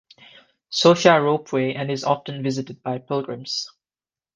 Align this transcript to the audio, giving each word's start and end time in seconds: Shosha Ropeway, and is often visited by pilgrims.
Shosha 0.71 1.19
Ropeway, 1.23 1.75
and 1.75 1.91
is 1.91 2.03
often 2.03 2.41
visited 2.41 2.81
by 2.81 2.97
pilgrims. 2.97 3.69